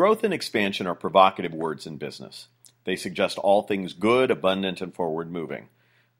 [0.00, 2.48] Growth and expansion are provocative words in business.
[2.84, 5.68] They suggest all things good, abundant, and forward moving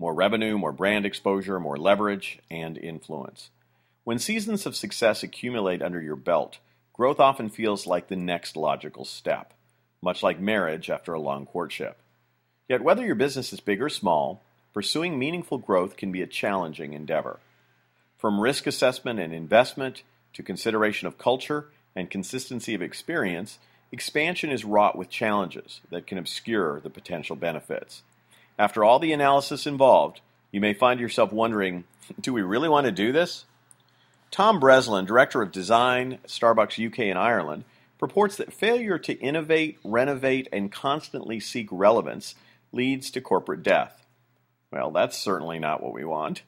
[0.00, 3.50] more revenue, more brand exposure, more leverage, and influence.
[4.02, 6.58] When seasons of success accumulate under your belt,
[6.92, 9.54] growth often feels like the next logical step,
[10.02, 11.98] much like marriage after a long courtship.
[12.68, 14.42] Yet, whether your business is big or small,
[14.74, 17.38] pursuing meaningful growth can be a challenging endeavor.
[18.16, 21.68] From risk assessment and investment to consideration of culture
[21.98, 23.58] and consistency of experience,
[23.90, 28.02] expansion is wrought with challenges that can obscure the potential benefits.
[28.58, 30.20] After all the analysis involved,
[30.52, 31.84] you may find yourself wondering
[32.20, 33.44] do we really want to do this?
[34.30, 37.64] Tom Breslin, Director of Design Starbucks UK and Ireland,
[37.98, 42.34] purports that failure to innovate, renovate, and constantly seek relevance
[42.72, 44.06] leads to corporate death.
[44.70, 46.42] Well, that's certainly not what we want.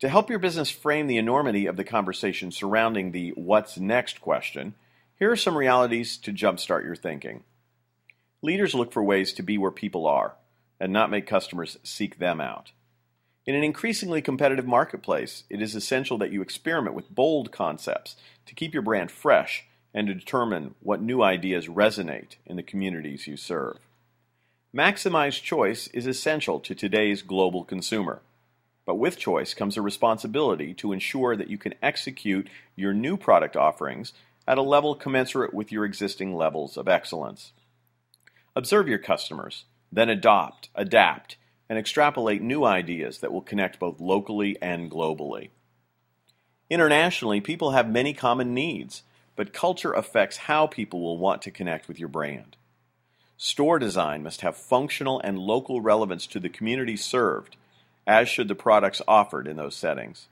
[0.00, 4.74] To help your business frame the enormity of the conversation surrounding the what's next question,
[5.18, 7.44] here are some realities to jumpstart your thinking.
[8.42, 10.34] Leaders look for ways to be where people are
[10.80, 12.72] and not make customers seek them out.
[13.46, 18.54] In an increasingly competitive marketplace, it is essential that you experiment with bold concepts to
[18.54, 23.36] keep your brand fresh and to determine what new ideas resonate in the communities you
[23.36, 23.78] serve.
[24.74, 28.20] Maximize choice is essential to today's global consumer.
[28.86, 33.56] But with choice comes a responsibility to ensure that you can execute your new product
[33.56, 34.12] offerings
[34.46, 37.52] at a level commensurate with your existing levels of excellence.
[38.56, 41.36] Observe your customers, then adopt, adapt,
[41.68, 45.50] and extrapolate new ideas that will connect both locally and globally.
[46.70, 49.02] Internationally, people have many common needs,
[49.36, 52.56] but culture affects how people will want to connect with your brand.
[53.36, 57.56] Store design must have functional and local relevance to the community served,
[58.06, 60.28] as should the products offered in those settings.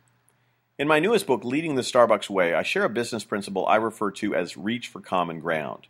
[0.78, 4.10] In my newest book, Leading the Starbucks Way, I share a business principle I refer
[4.12, 5.86] to as reach for common ground.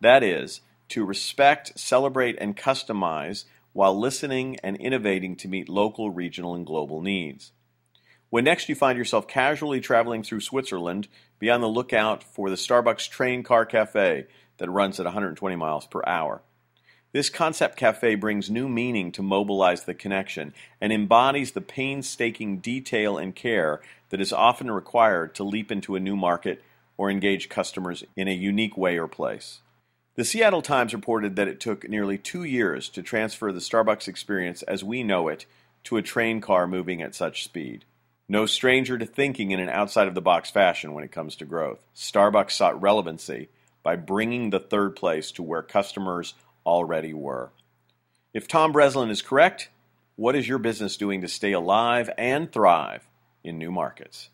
[0.00, 6.56] That is, to respect, celebrate, and customize while listening and innovating to meet local, regional,
[6.56, 7.52] and global needs.
[8.28, 11.06] When next you find yourself casually traveling through Switzerland,
[11.38, 14.26] be on the lookout for the Starbucks Train Car Cafe
[14.58, 16.42] that runs at 120 miles per hour.
[17.14, 23.16] This concept cafe brings new meaning to mobilize the connection and embodies the painstaking detail
[23.18, 23.80] and care
[24.10, 26.60] that is often required to leap into a new market
[26.96, 29.60] or engage customers in a unique way or place.
[30.16, 34.62] The Seattle Times reported that it took nearly two years to transfer the Starbucks experience
[34.64, 35.46] as we know it
[35.84, 37.84] to a train car moving at such speed.
[38.28, 41.44] No stranger to thinking in an outside of the box fashion when it comes to
[41.44, 41.86] growth.
[41.94, 43.50] Starbucks sought relevancy
[43.84, 46.34] by bringing the third place to where customers
[46.66, 47.50] already were.
[48.32, 49.70] If Tom Breslin is correct,
[50.16, 53.06] what is your business doing to stay alive and thrive
[53.42, 54.22] in new markets?